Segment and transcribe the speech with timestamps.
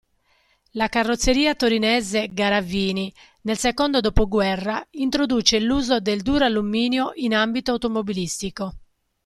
[0.71, 8.73] La carrozzeria torinese Garavini, nel secondo dopoguerra, introduce l'uso del duralluminio in ambito automobilistico.